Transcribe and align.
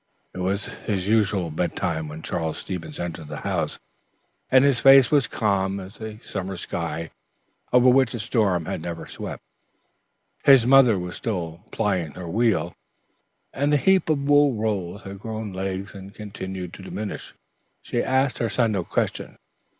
It 0.33 0.39
was 0.39 0.65
his 0.65 1.07
usual 1.07 1.51
bedtime 1.51 2.07
when 2.07 2.23
Charles 2.23 2.57
Stevens 2.57 2.99
entered 2.99 3.27
the 3.27 3.41
house, 3.41 3.77
and 4.49 4.63
his 4.65 4.79
face 4.79 5.11
was 5.11 5.27
calm 5.27 5.79
as 5.79 6.01
a 6.01 6.17
summer 6.21 6.57
sky 6.57 7.11
over 7.71 7.87
which 7.87 8.15
a 8.15 8.19
storm 8.19 8.65
had 8.65 8.81
never 8.81 9.05
swept. 9.05 9.43
His 10.43 10.65
mother 10.65 10.97
was 10.97 11.15
still 11.17 11.61
plying 11.71 12.13
her 12.13 12.27
wheel, 12.27 12.75
and 13.53 13.71
the 13.71 13.77
heap 13.77 14.09
of 14.09 14.23
wool 14.27 14.55
rolls 14.55 15.03
had 15.03 15.19
grown 15.19 15.53
less 15.53 15.93
and 15.93 16.11
continued 16.15 16.73
to 16.73 16.81
diminish. 16.81 17.35
She 17.83 18.01
asked 18.01 18.39
her 18.39 18.49
son 18.49 18.71
no 18.71 18.83
questions. 18.83 19.37